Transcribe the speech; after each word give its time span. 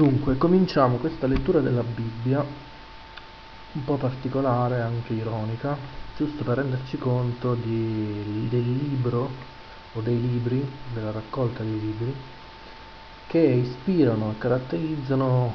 Dunque, 0.00 0.38
cominciamo 0.38 0.96
questa 0.96 1.26
lettura 1.26 1.60
della 1.60 1.82
Bibbia, 1.82 2.42
un 3.72 3.84
po' 3.84 3.96
particolare, 3.96 4.80
anche 4.80 5.12
ironica, 5.12 5.76
giusto 6.16 6.42
per 6.42 6.56
renderci 6.56 6.96
conto 6.96 7.52
di, 7.52 8.46
del 8.48 8.78
libro 8.78 9.28
o 9.92 10.00
dei 10.00 10.18
libri, 10.18 10.66
della 10.94 11.10
raccolta 11.10 11.62
dei 11.62 11.78
libri, 11.78 12.14
che 13.26 13.40
ispirano 13.40 14.30
e 14.30 14.38
caratterizzano, 14.38 15.54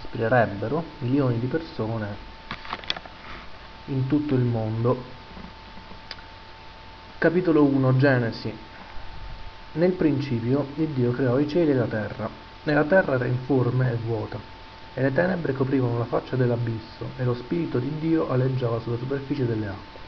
ispirerebbero 0.00 0.82
milioni 0.98 1.38
di 1.38 1.46
persone 1.46 2.16
in 3.84 4.08
tutto 4.08 4.34
il 4.34 4.42
mondo. 4.42 5.00
Capitolo 7.16 7.62
1 7.62 7.96
Genesi 7.96 8.52
Nel 9.74 9.92
principio 9.92 10.66
il 10.74 10.88
Dio 10.88 11.12
creò 11.12 11.38
i 11.38 11.46
cieli 11.46 11.70
e 11.70 11.74
la 11.74 11.86
terra 11.86 12.47
e 12.64 12.72
la 12.72 12.84
terra 12.84 13.14
era 13.14 13.26
informe 13.26 13.92
e 13.92 13.96
vuota, 14.04 14.38
e 14.94 15.02
le 15.02 15.12
tenebre 15.12 15.52
coprivano 15.52 15.98
la 15.98 16.04
faccia 16.04 16.36
dell'abisso, 16.36 17.06
e 17.16 17.24
lo 17.24 17.34
Spirito 17.34 17.78
di 17.78 17.90
Dio 17.98 18.28
aleggiava 18.30 18.80
sulla 18.80 18.96
superficie 18.96 19.46
delle 19.46 19.66
acque. 19.66 19.98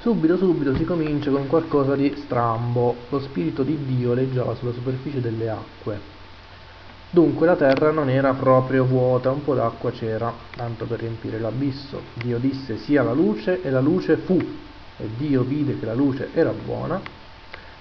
Subito, 0.00 0.36
subito 0.36 0.76
si 0.76 0.84
comincia 0.84 1.32
con 1.32 1.48
qualcosa 1.48 1.96
di 1.96 2.14
strambo. 2.16 2.94
Lo 3.08 3.18
Spirito 3.18 3.64
di 3.64 3.76
Dio 3.86 4.12
aleggiava 4.12 4.54
sulla 4.54 4.72
superficie 4.72 5.20
delle 5.20 5.48
acque. 5.48 5.98
Dunque 7.10 7.46
la 7.46 7.56
terra 7.56 7.90
non 7.90 8.08
era 8.08 8.32
proprio 8.34 8.84
vuota, 8.84 9.30
un 9.30 9.42
po' 9.42 9.54
d'acqua 9.54 9.90
c'era, 9.90 10.32
tanto 10.54 10.84
per 10.84 11.00
riempire 11.00 11.40
l'abisso. 11.40 12.02
Dio 12.14 12.38
disse 12.38 12.78
sia 12.78 13.02
la 13.02 13.12
luce 13.12 13.62
e 13.62 13.70
la 13.70 13.80
luce 13.80 14.16
fu. 14.16 14.36
E 14.36 15.08
Dio 15.16 15.42
vide 15.42 15.78
che 15.78 15.86
la 15.86 15.94
luce 15.94 16.30
era 16.34 16.52
buona 16.52 17.00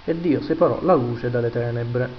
e 0.03 0.19
Dio 0.19 0.41
separò 0.41 0.79
la 0.83 0.95
luce 0.95 1.29
dalle 1.29 1.49
tenebre 1.49 2.09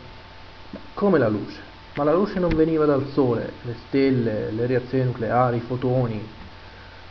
come 0.96 1.18
la 1.18 1.28
luce, 1.28 1.60
ma 1.95 2.05
la 2.05 2.14
luce 2.14 2.38
non 2.38 2.56
veniva 2.56 2.86
dal 2.86 3.06
sole, 3.12 3.52
le 3.62 3.74
stelle, 3.87 4.50
le 4.50 4.66
reazioni 4.66 5.04
nucleari, 5.04 5.59
i 5.59 5.60
fotoni, 5.60 6.26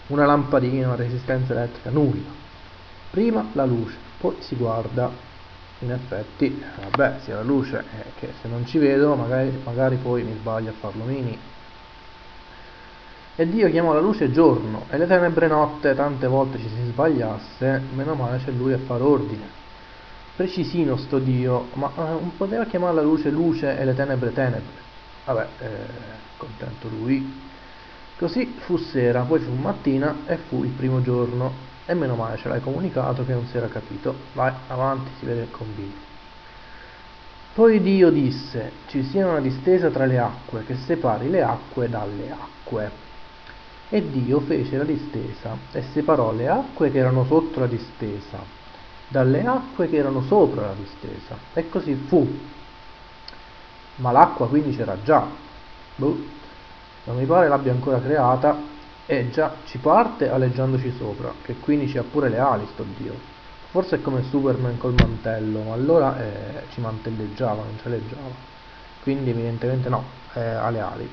una 0.07 0.25
lampadina, 0.25 0.87
una 0.87 0.95
resistenza 0.95 1.53
elettrica, 1.53 1.91
nulla. 1.91 2.43
Prima 3.11 3.45
la 3.53 3.63
luce, 3.65 3.95
poi 4.17 4.37
si 4.39 4.55
guarda, 4.55 5.11
in 5.79 5.91
effetti, 5.91 6.63
vabbè, 6.89 7.19
sia 7.21 7.35
la 7.35 7.43
luce 7.43 7.77
eh, 7.77 8.05
che 8.19 8.33
se 8.41 8.47
non 8.47 8.65
ci 8.65 8.79
vedo 8.79 9.13
magari, 9.13 9.55
magari 9.63 9.97
poi 9.97 10.23
mi 10.23 10.33
sbaglio 10.33 10.71
a 10.71 10.73
farlo 10.79 11.03
mini. 11.03 11.37
E 13.35 13.47
Dio 13.47 13.69
chiamò 13.69 13.93
la 13.93 13.99
luce 13.99 14.31
giorno 14.31 14.85
e 14.89 14.97
le 14.97 15.05
tenebre 15.05 15.45
notte, 15.45 15.93
tante 15.93 16.25
volte 16.25 16.57
ci 16.57 16.69
si 16.69 16.85
sbagliasse, 16.87 17.81
meno 17.93 18.15
male 18.15 18.41
c'è 18.43 18.49
lui 18.49 18.73
a 18.73 18.79
far 18.79 19.03
ordine 19.03 19.64
precisino 20.35 20.97
sto 20.97 21.19
Dio, 21.19 21.69
ma 21.73 21.91
eh, 21.95 22.31
poteva 22.35 22.65
chiamare 22.65 22.95
la 22.95 23.01
luce 23.01 23.29
luce 23.29 23.77
e 23.77 23.85
le 23.85 23.95
tenebre 23.95 24.33
tenebre. 24.33 24.83
Vabbè, 25.25 25.47
eh, 25.59 25.67
contento 26.37 26.89
lui. 26.89 27.43
Così 28.17 28.55
fu 28.59 28.77
sera, 28.77 29.21
poi 29.23 29.39
fu 29.39 29.53
mattina 29.53 30.15
e 30.25 30.37
fu 30.37 30.63
il 30.63 30.71
primo 30.71 31.01
giorno. 31.01 31.73
E 31.85 31.93
meno 31.93 32.15
male 32.15 32.37
ce 32.37 32.49
l'hai 32.49 32.61
comunicato 32.61 33.25
che 33.25 33.33
non 33.33 33.45
si 33.45 33.57
era 33.57 33.67
capito. 33.67 34.13
Vai, 34.33 34.51
avanti, 34.67 35.11
si 35.19 35.25
vede 35.25 35.43
il 35.43 35.51
combino. 35.51 36.03
Poi 37.53 37.81
Dio 37.81 38.09
disse, 38.09 38.71
ci 38.87 39.03
sia 39.03 39.27
una 39.27 39.39
distesa 39.39 39.89
tra 39.89 40.05
le 40.05 40.17
acque 40.19 40.65
che 40.65 40.75
separi 40.75 41.29
le 41.29 41.41
acque 41.41 41.87
dalle 41.87 42.31
acque. 42.31 43.03
E 43.87 44.09
Dio 44.09 44.41
fece 44.41 44.77
la 44.77 44.83
distesa 44.83 45.55
e 45.71 45.83
separò 45.93 46.33
le 46.33 46.49
acque 46.49 46.91
che 46.91 46.97
erano 46.97 47.23
sotto 47.23 47.59
la 47.59 47.67
distesa 47.67 48.64
dalle 49.07 49.45
acque 49.45 49.89
che 49.89 49.97
erano 49.97 50.21
sopra 50.21 50.67
la 50.67 50.73
distesa. 50.73 51.37
E 51.53 51.69
così 51.69 51.93
fu. 51.95 52.27
Ma 53.97 54.11
l'acqua 54.11 54.47
quindi 54.47 54.75
c'era 54.75 54.97
già. 55.03 55.25
Boh, 55.95 56.17
non 57.05 57.17
mi 57.17 57.25
pare 57.25 57.47
l'abbia 57.47 57.71
ancora 57.71 58.01
creata 58.01 58.73
e 59.05 59.29
già 59.29 59.53
ci 59.65 59.77
parte 59.77 60.29
aleggiandoci 60.29 60.93
sopra, 60.97 61.31
che 61.43 61.55
quindi 61.59 61.91
c'ha 61.91 62.03
pure 62.03 62.29
le 62.29 62.39
ali 62.39 62.67
sto 62.73 62.85
Dio. 62.97 63.33
Forse 63.69 63.97
è 63.97 64.01
come 64.01 64.23
Superman 64.23 64.77
col 64.77 64.95
mantello, 64.97 65.61
ma 65.61 65.73
allora 65.73 66.17
eh, 66.17 66.63
ci 66.71 66.81
mantelleggiava, 66.81 67.63
non 67.63 67.77
ci 67.79 67.87
aleggiava. 67.87 68.53
Quindi 69.03 69.29
evidentemente 69.29 69.89
no, 69.89 70.03
eh, 70.33 70.41
ha 70.41 70.69
le 70.69 70.79
ali. 70.79 71.09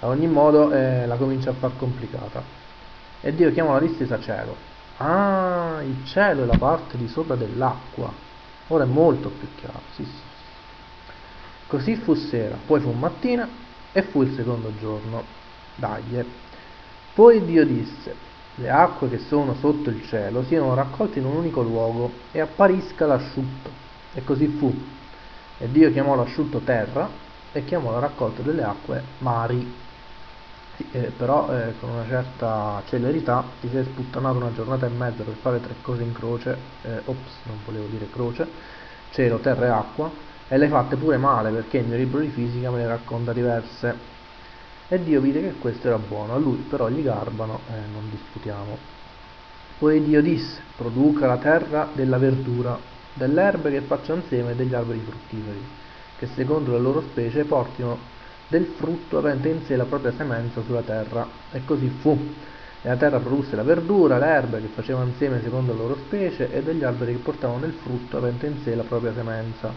Ad 0.00 0.08
ogni 0.08 0.26
modo 0.26 0.72
eh, 0.72 1.06
la 1.06 1.16
comincia 1.16 1.50
a 1.50 1.54
far 1.54 1.72
complicata. 1.76 2.42
E 3.20 3.34
Dio 3.34 3.52
chiama 3.52 3.74
la 3.74 3.80
distesa 3.80 4.18
cielo 4.20 4.71
Ah, 4.98 5.80
il 5.82 6.04
cielo 6.06 6.42
è 6.42 6.46
la 6.46 6.58
parte 6.58 6.96
di 6.96 7.08
sopra 7.08 7.34
dell'acqua. 7.34 8.12
Ora 8.68 8.84
è 8.84 8.86
molto 8.86 9.30
più 9.30 9.48
chiaro. 9.56 9.80
Sì, 9.94 10.04
sì. 10.04 10.30
Così 11.66 11.96
fu 11.96 12.14
sera, 12.14 12.56
poi 12.66 12.80
fu 12.80 12.90
mattina 12.92 13.48
e 13.92 14.02
fu 14.02 14.22
il 14.22 14.34
secondo 14.34 14.72
giorno. 14.78 15.24
Dai. 15.74 16.24
Poi 17.14 17.44
Dio 17.44 17.64
disse, 17.64 18.14
le 18.56 18.70
acque 18.70 19.08
che 19.08 19.18
sono 19.18 19.54
sotto 19.54 19.88
il 19.88 20.04
cielo 20.06 20.44
siano 20.44 20.74
raccolte 20.74 21.18
in 21.18 21.24
un 21.24 21.36
unico 21.36 21.62
luogo 21.62 22.12
e 22.30 22.40
apparisca 22.40 23.06
l'asciutto. 23.06 23.70
E 24.14 24.22
così 24.24 24.46
fu. 24.46 24.74
E 25.58 25.70
Dio 25.70 25.90
chiamò 25.90 26.14
l'asciutto 26.14 26.58
terra 26.58 27.08
e 27.52 27.64
chiamò 27.64 27.90
la 27.92 28.00
raccolta 28.00 28.42
delle 28.42 28.62
acque 28.62 29.02
mari 29.18 29.80
eh, 30.92 31.10
però 31.16 31.50
eh, 31.50 31.72
con 31.80 31.90
una 31.90 32.06
certa 32.06 32.82
celerità 32.86 33.42
ti 33.60 33.68
sei 33.70 33.84
sputtanato 33.84 34.36
una 34.36 34.52
giornata 34.52 34.86
e 34.86 34.90
mezza 34.90 35.22
per 35.22 35.34
fare 35.40 35.60
tre 35.60 35.74
cose 35.80 36.02
in 36.02 36.12
croce, 36.12 36.56
eh, 36.82 37.00
ops, 37.04 37.30
non 37.44 37.56
volevo 37.64 37.86
dire 37.86 38.08
croce, 38.10 38.46
cielo, 39.10 39.38
terra 39.38 39.66
e 39.66 39.68
acqua, 39.70 40.10
e 40.48 40.58
le 40.58 40.64
hai 40.64 40.70
fatte 40.70 40.96
pure 40.96 41.16
male 41.16 41.50
perché 41.50 41.78
il 41.78 41.86
mio 41.86 41.96
libro 41.96 42.20
di 42.20 42.28
fisica 42.28 42.70
me 42.70 42.78
ne 42.78 42.86
racconta 42.86 43.32
diverse. 43.32 44.10
E 44.88 45.02
Dio 45.02 45.22
vide 45.22 45.40
che 45.40 45.52
questo 45.54 45.86
era 45.86 45.96
buono, 45.96 46.34
a 46.34 46.38
lui 46.38 46.58
però 46.68 46.90
gli 46.90 47.02
garbano 47.02 47.60
e 47.70 47.72
eh, 47.72 47.86
non 47.90 48.10
disputiamo. 48.10 48.76
Poi 49.78 50.02
Dio 50.04 50.20
disse, 50.20 50.60
produca 50.76 51.26
la 51.26 51.38
terra 51.38 51.88
della 51.94 52.18
verdura, 52.18 52.78
delle 53.14 53.42
erbe 53.42 53.70
che 53.70 53.80
facciano 53.80 54.22
seme 54.28 54.52
e 54.52 54.54
degli 54.54 54.74
alberi 54.74 55.00
fruttiferi, 55.00 55.64
che 56.18 56.26
secondo 56.34 56.72
le 56.72 56.78
loro 56.78 57.00
specie 57.00 57.44
portino 57.44 58.11
del 58.52 58.74
frutto 58.76 59.16
avente 59.16 59.48
in 59.48 59.64
sé 59.64 59.76
la 59.76 59.84
propria 59.86 60.12
semenza 60.14 60.60
sulla 60.62 60.82
terra. 60.82 61.26
E 61.52 61.64
così 61.64 61.88
fu. 61.88 62.34
E 62.82 62.88
la 62.88 62.96
terra 62.96 63.18
produsse 63.18 63.56
la 63.56 63.62
verdura, 63.62 64.18
le 64.18 64.26
erbe 64.26 64.60
che 64.60 64.66
facevano 64.66 65.06
insieme 65.06 65.40
secondo 65.40 65.72
la 65.72 65.78
loro 65.78 65.96
specie 65.96 66.52
e 66.52 66.62
degli 66.62 66.84
alberi 66.84 67.12
che 67.12 67.18
portavano 67.20 67.60
del 67.60 67.72
frutto 67.72 68.18
avente 68.18 68.46
in 68.46 68.60
sé 68.62 68.74
la 68.74 68.82
propria 68.82 69.14
semenza, 69.14 69.72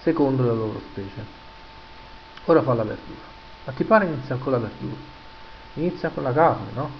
secondo 0.00 0.44
la 0.44 0.52
loro 0.52 0.80
specie. 0.90 1.38
Ora 2.46 2.62
fa 2.62 2.74
la 2.74 2.82
verdura. 2.82 3.28
Ma 3.66 3.72
ti 3.72 3.84
pare 3.84 4.06
inizia 4.06 4.36
con 4.36 4.52
la 4.52 4.58
verdura? 4.58 4.96
Inizia 5.74 6.08
con 6.08 6.24
la 6.24 6.32
carne, 6.32 6.70
no? 6.74 6.90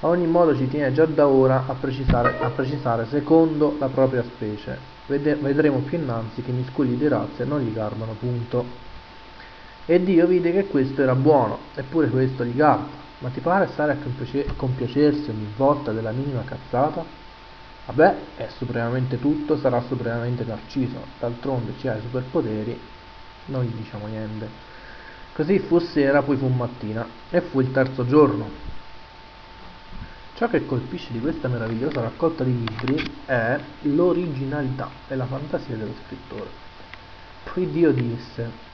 A 0.00 0.08
ogni 0.08 0.26
modo 0.26 0.54
ci 0.54 0.68
tiene 0.68 0.92
già 0.92 1.06
da 1.06 1.26
ora 1.26 1.64
a 1.66 1.72
precisare, 1.72 2.38
a 2.38 2.50
precisare 2.50 3.06
secondo 3.06 3.76
la 3.78 3.88
propria 3.88 4.22
specie. 4.22 4.78
Vede, 5.06 5.36
vedremo 5.36 5.78
più 5.78 5.96
innanzi 5.98 6.42
che 6.42 6.52
miscugli 6.52 6.96
di 6.96 7.08
razze 7.08 7.44
non 7.44 7.60
gli 7.60 7.72
garbano, 7.72 8.12
punto. 8.18 8.87
E 9.90 10.04
Dio 10.04 10.26
vide 10.26 10.52
che 10.52 10.66
questo 10.66 11.00
era 11.00 11.14
buono, 11.14 11.60
eppure 11.74 12.08
questo 12.08 12.44
gli 12.44 12.54
garba. 12.54 13.06
Ma 13.20 13.30
ti 13.30 13.40
pare 13.40 13.68
stare 13.72 13.92
a 13.92 14.52
compiacersi 14.54 15.30
ogni 15.30 15.50
volta 15.56 15.92
della 15.92 16.10
minima 16.10 16.44
cazzata? 16.44 17.02
Vabbè, 17.86 18.14
è 18.36 18.48
supremamente 18.54 19.18
tutto, 19.18 19.56
sarà 19.56 19.80
supremamente 19.80 20.44
narciso. 20.44 21.02
D'altronde 21.18 21.72
ci 21.78 21.88
ha 21.88 21.96
i 21.96 22.02
superpoteri, 22.02 22.78
non 23.46 23.64
gli 23.64 23.72
diciamo 23.72 24.06
niente. 24.08 24.46
Così 25.32 25.58
fu 25.58 25.78
sera, 25.78 26.20
poi 26.20 26.36
fu 26.36 26.48
mattina, 26.48 27.08
e 27.30 27.40
fu 27.40 27.60
il 27.60 27.72
terzo 27.72 28.06
giorno. 28.06 28.46
Ciò 30.34 30.48
che 30.50 30.66
colpisce 30.66 31.12
di 31.12 31.20
questa 31.20 31.48
meravigliosa 31.48 32.02
raccolta 32.02 32.44
di 32.44 32.52
libri 32.52 33.02
è 33.24 33.58
l'originalità 33.84 34.90
e 35.08 35.16
la 35.16 35.24
fantasia 35.24 35.76
dello 35.76 35.94
scrittore. 36.04 36.50
Poi 37.50 37.70
Dio 37.70 37.90
disse, 37.90 38.66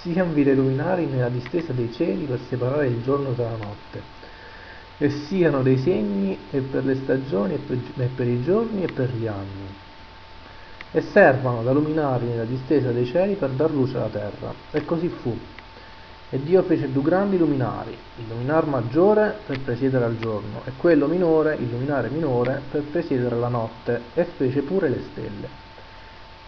sian 0.00 0.32
vide 0.32 0.54
luminari 0.54 1.06
nella 1.06 1.28
distesa 1.28 1.72
dei 1.72 1.92
cieli 1.92 2.24
per 2.24 2.40
separare 2.48 2.86
il 2.86 3.02
giorno 3.02 3.32
dalla 3.32 3.56
notte, 3.56 4.02
e 4.98 5.10
siano 5.10 5.62
dei 5.62 5.78
segni 5.78 6.38
e 6.50 6.60
per 6.60 6.84
le 6.84 6.94
stagioni 6.96 7.54
e 7.54 7.58
per, 7.58 7.78
e 7.96 8.08
per 8.14 8.26
i 8.26 8.42
giorni 8.42 8.82
e 8.82 8.92
per 8.92 9.10
gli 9.10 9.26
anni, 9.26 9.74
e 10.92 11.00
servano 11.02 11.62
da 11.62 11.72
luminari 11.72 12.26
nella 12.26 12.44
distesa 12.44 12.90
dei 12.90 13.06
cieli 13.06 13.34
per 13.34 13.50
dar 13.50 13.70
luce 13.70 13.96
alla 13.96 14.08
terra. 14.08 14.54
E 14.70 14.84
così 14.84 15.08
fu. 15.08 15.36
E 16.28 16.42
Dio 16.42 16.62
fece 16.62 16.90
due 16.90 17.02
grandi 17.02 17.38
luminari, 17.38 17.96
il 18.16 18.24
luminar 18.28 18.66
maggiore 18.66 19.38
per 19.46 19.60
presiedere 19.60 20.04
al 20.04 20.18
giorno, 20.18 20.62
e 20.64 20.72
quello 20.76 21.06
minore, 21.06 21.54
il 21.54 21.68
luminare 21.70 22.08
minore, 22.08 22.62
per 22.70 22.82
presiedere 22.82 23.34
alla 23.34 23.48
notte, 23.48 24.00
e 24.14 24.24
fece 24.24 24.62
pure 24.62 24.88
le 24.88 25.02
stelle 25.10 25.65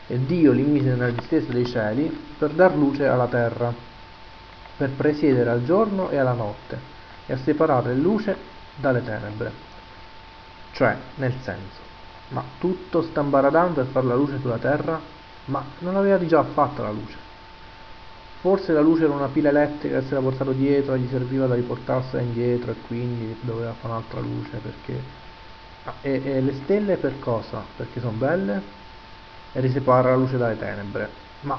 e 0.08 0.24
Dio 0.24 0.52
li 0.52 0.62
mise 0.62 0.88
nella 0.88 1.10
distesa 1.10 1.52
dei 1.52 1.66
cieli 1.66 2.08
per 2.38 2.50
dar 2.50 2.74
luce 2.74 3.06
alla 3.06 3.26
terra, 3.26 3.72
per 4.76 4.90
presiedere 4.90 5.50
al 5.50 5.64
giorno 5.64 6.08
e 6.08 6.16
alla 6.16 6.32
notte, 6.32 6.78
e 7.26 7.34
a 7.34 7.36
separare 7.36 7.94
luce 7.94 8.36
dalle 8.74 9.04
tenebre. 9.04 9.52
Cioè, 10.72 10.96
nel 11.16 11.34
senso, 11.42 11.80
ma 12.28 12.42
tutto 12.58 13.02
stambaradam 13.02 13.74
per 13.74 13.86
far 13.86 14.04
la 14.04 14.14
luce 14.14 14.38
sulla 14.40 14.58
terra? 14.58 14.98
Ma 15.46 15.62
non 15.80 15.96
aveva 15.96 16.24
già 16.24 16.42
fatta 16.42 16.82
la 16.82 16.90
luce. 16.90 17.16
Forse 18.40 18.72
la 18.72 18.80
luce 18.80 19.04
era 19.04 19.12
una 19.12 19.26
pila 19.26 19.48
elettrica 19.48 19.98
che 19.98 20.06
si 20.06 20.12
era 20.12 20.20
portato 20.20 20.52
dietro 20.52 20.94
e 20.94 21.00
gli 21.00 21.08
serviva 21.08 21.46
da 21.46 21.54
riportarsela 21.54 22.22
indietro 22.22 22.70
e 22.70 22.76
quindi 22.86 23.36
doveva 23.40 23.72
fare 23.72 23.92
un'altra 23.92 24.20
luce 24.20 24.56
perché... 24.58 25.26
Ah, 25.84 25.94
e, 26.02 26.22
e, 26.24 26.40
le 26.40 26.52
stelle 26.52 26.96
per 26.96 27.18
cosa? 27.18 27.62
Perché 27.76 28.00
sono 28.00 28.16
belle? 28.16 28.77
E 29.58 29.60
risepara 29.60 30.10
la 30.10 30.14
luce 30.14 30.36
dalle 30.36 30.56
tenebre. 30.56 31.10
Ma 31.40 31.58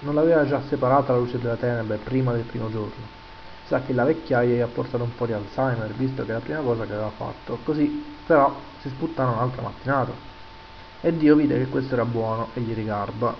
non 0.00 0.14
l'aveva 0.14 0.44
già 0.44 0.60
separata 0.68 1.12
la 1.12 1.18
luce 1.18 1.38
dalle 1.38 1.56
tenebre 1.56 1.96
prima 1.96 2.32
del 2.32 2.42
primo 2.42 2.70
giorno? 2.70 3.16
Sa 3.64 3.80
che 3.80 3.94
la 3.94 4.04
vecchiaia 4.04 4.56
gli 4.56 4.60
ha 4.60 4.66
portato 4.66 5.02
un 5.02 5.14
po' 5.14 5.24
di 5.24 5.32
Alzheimer, 5.32 5.90
visto 5.94 6.26
che 6.26 6.32
è 6.32 6.34
la 6.34 6.40
prima 6.40 6.60
cosa 6.60 6.84
che 6.84 6.92
aveva 6.92 7.10
fatto. 7.16 7.58
Così, 7.64 8.04
però, 8.26 8.54
si 8.82 8.90
sputtana 8.90 9.30
un'altra 9.30 9.62
mattinata. 9.62 10.12
E 11.00 11.16
Dio 11.16 11.36
vide 11.36 11.56
che 11.56 11.68
questo 11.68 11.94
era 11.94 12.04
buono 12.04 12.48
e 12.52 12.60
gli 12.60 12.74
rigarba 12.74 13.34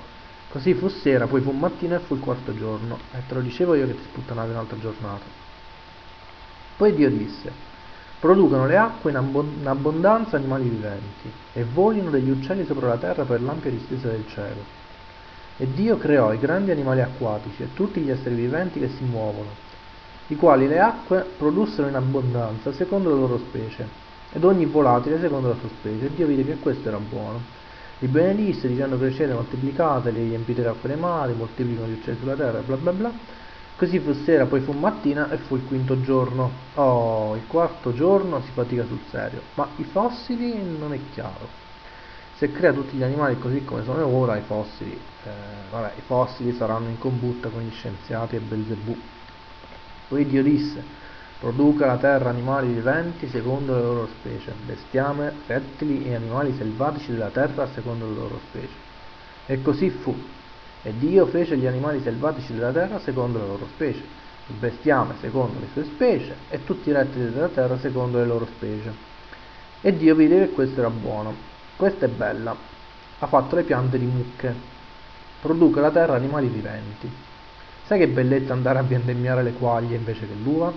Così 0.49 0.73
fu 0.73 0.89
sera, 0.89 1.27
poi 1.27 1.43
fu 1.43 1.51
mattina 1.51 1.97
e 1.97 1.99
fu 1.99 2.15
il 2.15 2.21
quarto 2.21 2.57
giorno, 2.57 2.97
e 3.13 3.19
te 3.29 3.35
lo 3.35 3.43
dicevo 3.43 3.75
io 3.75 3.87
che 3.87 3.95
ti 3.95 4.03
sputtanavi 4.05 4.53
un'altra 4.53 4.79
giornata. 4.79 5.25
Poi 6.79 6.95
Dio 6.95 7.11
disse, 7.11 7.53
producono 8.19 8.67
le 8.67 8.77
acque 8.77 9.11
in 9.11 9.17
abbondanza 9.65 10.37
animali 10.37 10.69
viventi, 10.69 11.31
e 11.53 11.65
volino 11.65 12.11
degli 12.11 12.31
uccelli 12.31 12.65
sopra 12.65 12.89
la 12.89 12.97
terra 12.97 13.25
per 13.25 13.41
l'ampia 13.41 13.71
distesa 13.71 14.09
del 14.09 14.25
cielo. 14.29 14.77
E 15.57 15.67
Dio 15.73 15.97
creò 15.99 16.33
i 16.33 16.39
grandi 16.39 16.71
animali 16.71 17.01
acquatici 17.01 17.63
e 17.63 17.75
tutti 17.75 18.01
gli 18.01 18.11
esseri 18.11 18.35
viventi 18.35 18.81
che 18.81 18.89
si 18.89 19.05
muovono, 19.05 19.49
i 20.29 20.37
quali 20.37 20.69
le 20.69 20.79
acque 20.79 21.25
produssero 21.37 21.89
in 21.89 21.95
abbondanza 21.95 22.73
secondo 22.73 23.11
la 23.11 23.17
loro 23.17 23.39
specie, 23.39 23.87
ed 24.33 24.45
ogni 24.45 24.67
volatile 24.67 25.19
secondo 25.21 25.49
la 25.49 25.57
sua 25.59 25.69
specie, 25.69 26.07
e 26.07 26.15
Dio 26.15 26.27
vide 26.27 26.45
che 26.45 26.59
questo 26.59 26.89
era 26.89 26.99
buono. 26.99 27.41
Li 28.01 28.07
benedisse 28.07 28.69
dicendo 28.69 28.97
crescete, 28.97 29.33
moltiplicate, 29.33 30.11
li 30.11 30.29
riempite 30.29 30.63
le 30.83 30.95
mari, 30.95 31.33
moltiplicano 31.33 31.89
gli 31.89 31.95
uccelli 31.95 32.19
sulla 32.19 32.35
terra, 32.35 32.61
bla 32.61 32.77
bla 32.77 32.93
bla. 32.93 33.11
Così 33.79 34.01
fu 34.01 34.13
sera, 34.25 34.45
poi 34.47 34.61
fu 34.61 34.73
mattina 34.73 35.31
e 35.31 35.37
fu 35.37 35.55
il 35.55 35.65
quinto 35.65 36.01
giorno. 36.01 36.51
Oh, 36.75 37.37
il 37.37 37.47
quarto 37.47 37.93
giorno 37.93 38.41
si 38.41 38.51
fatica 38.51 38.85
sul 38.85 38.99
serio, 39.09 39.41
ma 39.55 39.69
i 39.77 39.85
fossili 39.85 40.61
non 40.77 40.93
è 40.93 40.99
chiaro. 41.13 41.47
Se 42.35 42.51
crea 42.51 42.73
tutti 42.73 42.97
gli 42.97 43.05
animali 43.05 43.39
così 43.39 43.65
come 43.65 43.85
sono 43.85 44.05
ora, 44.05 44.37
i 44.37 44.43
fossili, 44.43 44.91
eh, 44.91 45.31
vabbè, 45.71 45.93
i 45.97 46.01
fossili 46.07 46.53
saranno 46.55 46.89
in 46.89 46.99
combutta 46.99 47.51
con 47.51 47.63
gli 47.63 47.71
scienziati 47.71 48.35
e 48.35 48.41
Belzebù. 48.41 48.97
Poi 50.09 50.27
Dio 50.27 50.43
disse, 50.43 50.83
Produca 51.39 51.87
la 51.87 51.99
terra 51.99 52.31
animali 52.31 52.73
viventi 52.73 53.29
secondo 53.29 53.73
le 53.77 53.81
loro 53.81 54.09
specie, 54.09 54.53
bestiame, 54.67 55.33
rettili 55.47 56.05
e 56.05 56.17
animali 56.17 56.53
selvatici 56.57 57.13
della 57.13 57.29
terra 57.29 57.69
secondo 57.73 58.09
le 58.09 58.15
loro 58.15 58.41
specie. 58.49 58.75
E 59.47 59.63
così 59.63 59.89
fu. 59.89 60.17
E 60.83 60.97
Dio 60.97 61.27
fece 61.27 61.57
gli 61.57 61.67
animali 61.67 62.01
selvatici 62.01 62.53
della 62.53 62.73
terra 62.73 62.99
secondo 63.01 63.39
le 63.39 63.47
loro 63.47 63.67
specie, 63.75 64.03
il 64.47 64.55
bestiame 64.57 65.15
secondo 65.21 65.59
le 65.61 65.67
sue 65.73 65.85
specie 65.85 66.35
e 66.49 66.65
tutti 66.65 66.89
i 66.89 66.93
rettili 66.93 67.31
della 67.33 67.49
terra 67.49 67.79
secondo 67.79 68.19
le 68.19 68.27
loro 68.27 68.47
specie. 68.47 68.93
E 69.81 69.97
Dio 69.97 70.15
vide 70.15 70.39
che 70.39 70.53
questo 70.53 70.81
era 70.81 70.91
buono. 70.91 71.35
Questa 71.77 72.07
è 72.07 72.09
bella. 72.09 72.57
Ha 73.19 73.27
fatto 73.27 73.57
le 73.57 73.63
piante 73.63 73.99
di 73.99 74.07
mucche. 74.07 74.55
Produca 75.41 75.81
la 75.81 75.91
terra 75.91 76.15
animali 76.15 76.49
viventi. 76.49 77.11
Sai 77.85 77.99
che 77.99 78.09
bellezza 78.09 78.53
andare 78.53 78.79
a 78.79 78.83
vendemmiare 78.83 79.43
le 79.43 79.53
quaglie 79.53 79.97
invece 79.97 80.27
che 80.27 80.35
l'uva? 80.35 80.73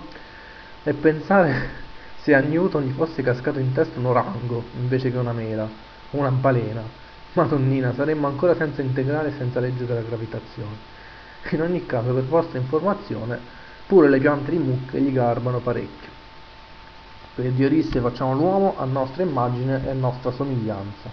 e 0.84 0.92
pensare 0.94 1.80
se 2.22 2.34
a 2.34 2.40
Newton 2.40 2.84
gli 2.84 2.92
fosse 2.92 3.22
cascato 3.22 3.58
in 3.58 3.72
testa 3.72 3.98
un 3.98 4.06
orango 4.06 4.62
invece 4.78 5.10
che 5.10 5.18
una 5.18 5.32
mela, 5.32 5.68
una 6.10 6.30
balena. 6.30 6.82
Madonnina, 7.34 7.92
saremmo 7.94 8.26
ancora 8.26 8.54
senza 8.54 8.82
integrale 8.82 9.28
e 9.28 9.32
senza 9.38 9.60
legge 9.60 9.86
della 9.86 10.02
gravitazione. 10.02 10.90
In 11.50 11.62
ogni 11.62 11.86
caso, 11.86 12.12
per 12.12 12.24
vostra 12.24 12.58
informazione, 12.58 13.38
pure 13.86 14.08
le 14.08 14.18
piante 14.18 14.50
di 14.50 14.58
mucche 14.58 15.00
gli 15.00 15.12
garbano 15.12 15.58
parecchio. 15.58 16.10
Per 17.34 17.50
Dio 17.50 17.68
disse 17.68 18.00
facciamo 18.00 18.34
l'uomo 18.34 18.74
a 18.76 18.84
nostra 18.84 19.22
immagine 19.22 19.84
e 19.84 19.90
a 19.90 19.94
nostra 19.94 20.30
somiglianza, 20.30 21.10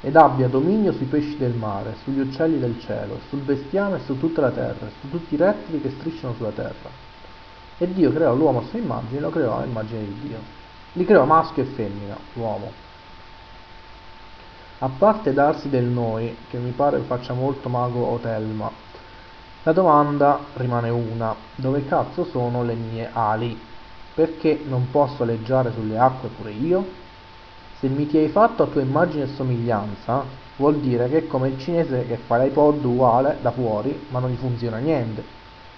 ed 0.00 0.16
abbia 0.16 0.48
dominio 0.48 0.92
sui 0.92 1.06
pesci 1.06 1.36
del 1.36 1.52
mare, 1.52 1.96
sugli 2.02 2.20
uccelli 2.20 2.58
del 2.58 2.80
cielo, 2.80 3.20
sul 3.28 3.40
bestiame 3.40 3.98
e 3.98 4.00
su 4.04 4.18
tutta 4.18 4.40
la 4.40 4.50
terra, 4.50 4.88
su 5.00 5.10
tutti 5.10 5.34
i 5.34 5.36
rettili 5.36 5.80
che 5.80 5.90
strisciano 5.90 6.34
sulla 6.34 6.50
terra 6.50 7.06
e 7.78 7.92
Dio 7.92 8.10
creò 8.10 8.34
l'uomo 8.34 8.60
a 8.60 8.64
sua 8.70 8.78
immagine, 8.78 9.20
lo 9.20 9.30
creò 9.30 9.58
a 9.58 9.64
immagine 9.64 10.04
di 10.04 10.20
Dio. 10.28 10.38
Li 10.94 11.04
creò 11.04 11.24
maschio 11.24 11.62
e 11.62 11.66
femmina, 11.66 12.16
l'uomo. 12.32 12.72
A 14.78 14.88
parte 14.90 15.32
darsi 15.32 15.70
del 15.70 15.86
noi, 15.86 16.36
che 16.48 16.58
mi 16.58 16.70
pare 16.72 17.00
faccia 17.00 17.32
molto 17.32 17.70
mago 17.70 18.08
Otelma, 18.08 18.70
la 19.62 19.72
domanda 19.72 20.38
rimane 20.52 20.90
una, 20.90 21.34
dove 21.54 21.84
cazzo 21.86 22.24
sono 22.24 22.62
le 22.62 22.74
mie 22.74 23.08
ali? 23.10 23.58
Perché 24.14 24.60
non 24.66 24.90
posso 24.90 25.24
leggiare 25.24 25.72
sulle 25.72 25.96
acque 25.96 26.28
pure 26.28 26.52
io? 26.52 26.84
Se 27.80 27.88
mi 27.88 28.06
ti 28.06 28.18
hai 28.18 28.28
fatto 28.28 28.64
a 28.64 28.66
tua 28.66 28.82
immagine 28.82 29.24
e 29.24 29.28
somiglianza, 29.28 30.24
vuol 30.56 30.78
dire 30.80 31.08
che 31.08 31.18
è 31.20 31.26
come 31.26 31.48
il 31.48 31.58
cinese 31.58 32.04
che 32.06 32.18
fa 32.18 32.36
l'iPod 32.36 32.84
uguale 32.84 33.38
da 33.40 33.52
fuori, 33.52 33.98
ma 34.10 34.18
non 34.18 34.30
gli 34.30 34.36
funziona 34.36 34.76
niente 34.76 35.24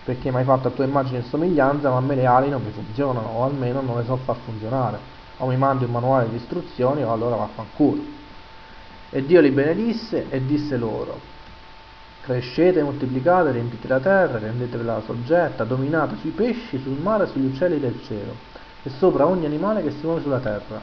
perché 0.08 0.30
mi 0.30 0.38
hai 0.38 0.44
fatto 0.44 0.68
a 0.68 0.70
tua 0.70 0.84
immagine 0.84 1.18
e 1.18 1.22
somiglianza, 1.22 1.90
ma 1.90 1.98
a 1.98 2.00
me 2.00 2.14
le 2.14 2.24
ali 2.24 2.48
non 2.48 2.62
mi 2.62 2.70
funzionano, 2.70 3.28
o 3.28 3.44
almeno 3.44 3.82
non 3.82 3.98
le 3.98 4.04
so 4.04 4.16
far 4.16 4.36
funzionare. 4.38 4.98
O 5.36 5.46
mi 5.46 5.58
mandi 5.58 5.84
un 5.84 5.90
manuale 5.90 6.30
di 6.30 6.36
istruzioni, 6.36 7.04
o 7.04 7.12
allora 7.12 7.36
vaffanculo. 7.36 8.17
E 9.10 9.24
Dio 9.24 9.40
li 9.40 9.50
benedisse 9.50 10.26
e 10.28 10.44
disse 10.44 10.76
loro, 10.76 11.18
crescete, 12.22 12.82
moltiplicate, 12.82 13.52
riempite 13.52 13.88
la 13.88 14.00
terra, 14.00 14.38
rendetevela 14.38 15.00
soggetta, 15.06 15.64
dominate 15.64 16.16
sui 16.20 16.30
pesci, 16.30 16.78
sul 16.78 16.98
mare 17.00 17.26
sugli 17.26 17.46
uccelli 17.46 17.80
del 17.80 17.98
cielo, 18.04 18.34
e 18.82 18.90
sopra 18.90 19.26
ogni 19.26 19.46
animale 19.46 19.82
che 19.82 19.92
si 19.92 20.04
muove 20.04 20.20
sulla 20.20 20.40
terra. 20.40 20.80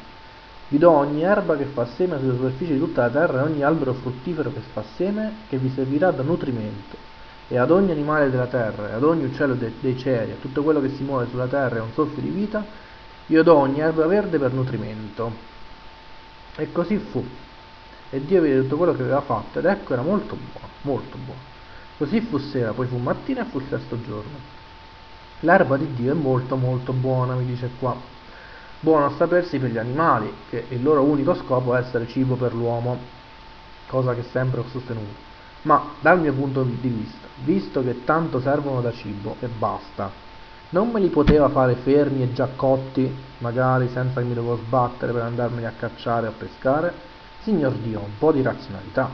Vi 0.68 0.80
do 0.80 0.89
ogni 0.89 1.22
erba 1.22 1.56
che 1.56 1.66
fa 1.66 1.86
seme 1.86 2.18
sulla 2.18 2.33
superficie 2.33 2.74
di 2.74 2.80
tutta 2.80 3.04
la 3.04 3.10
terra 3.10 3.42
e 3.42 3.44
ogni 3.44 3.62
albero 3.62 3.94
fruttifero 3.94 4.51
che 4.51 4.62
fa 4.74 4.83
seme 4.95 5.33
che 5.48 5.57
vi 5.57 5.69
servirà 5.69 6.10
da 6.10 6.24
nutrimento 6.24 6.98
e 7.48 7.60
ad 7.60 7.69
ogni 7.69 7.92
animale 7.92 8.31
della 8.31 8.48
terra, 8.48 8.89
e 8.89 8.94
ad 8.94 9.04
ogni 9.04 9.25
uccello 9.25 9.54
de- 9.54 9.74
dei 9.80 9.95
cieli, 10.00 10.31
a 10.31 10.36
tutto 10.42 10.63
quello 10.63 10.81
che 10.81 10.89
si 10.89 11.04
muove 11.04 11.27
sulla 11.30 11.45
terra 11.45 11.77
e 11.77 11.80
un 11.80 11.92
soffio 11.94 12.22
di 12.22 12.30
vita, 12.30 12.66
io 13.27 13.44
do 13.44 13.56
ogni 13.56 13.81
erba 13.81 14.07
verde 14.07 14.39
per 14.39 14.51
nutrimento. 14.51 15.31
E 16.56 16.72
così 16.72 16.98
fu. 16.98 17.24
E 18.16 18.26
Dio 18.26 18.42
vide 18.42 18.62
tutto 18.62 18.78
quello 18.78 18.96
che 18.96 19.02
aveva 19.02 19.22
fatto, 19.22 19.60
ed 19.60 19.66
ecco 19.66 19.94
era 19.94 20.02
molto 20.02 20.36
buono, 20.36 20.68
molto 20.82 21.18
buono. 21.18 21.42
Così 21.98 22.22
fu 22.22 22.38
sera, 22.38 22.72
poi 22.72 22.88
fu 22.88 22.98
mattina 22.98 23.42
e 23.42 23.46
fu 23.46 23.60
il 23.60 23.66
sesto 23.70 24.02
giorno. 24.02 24.38
L'erba 25.42 25.76
di 25.76 25.94
Dio 25.94 26.13
è 26.13 26.16
molto 26.16 26.56
molto 26.56 26.94
buona, 26.94 27.36
mi 27.36 27.46
dice 27.46 27.70
qua. 27.78 27.96
Buono 28.80 29.06
a 29.06 29.12
sapersi 29.18 29.60
per 29.60 29.70
gli 29.70 29.78
animali, 29.78 30.32
che 30.50 30.66
il 30.70 30.82
loro 30.82 31.04
unico 31.04 31.36
scopo 31.36 31.75
è 31.75 31.80
essere 31.80 32.08
cibo 32.08 32.36
per 32.36 32.54
l'uomo, 32.54 32.98
cosa 33.88 34.13
che 34.13 34.24
sempre 34.32 34.62
ho 34.62 34.66
sostenuto 34.70 35.25
ma 35.66 35.94
dal 36.00 36.20
mio 36.20 36.34
punto 36.34 36.63
di 36.63 36.78
vista, 36.88 37.28
visto 37.44 37.82
che 37.82 38.04
tanto 38.04 38.39
servono 38.39 38.82
da 38.82 38.92
cibo 38.92 39.36
e 39.39 39.48
basta, 39.48 40.12
non 40.70 40.92
me 40.92 41.00
li 41.00 41.10
poteva 41.10 41.50
fare 41.50 41.75
fermi 41.75 42.22
e 42.22 42.34
già 42.34 42.50
cotti, 42.56 43.12
magari 43.39 43.89
senza 43.92 44.22
che 44.22 44.28
mi 44.28 44.34
dovevo 44.34 44.58
sbattere 44.58 45.12
per 45.12 45.24
andarmeli 45.24 45.66
a 45.66 45.74
cacciare 45.78 46.28
o 46.28 46.30
a 46.30 46.34
pescare? 46.38 46.94
Signor 47.46 47.74
Dio, 47.74 48.00
un 48.00 48.18
po' 48.18 48.32
di 48.32 48.42
razionalità. 48.42 49.08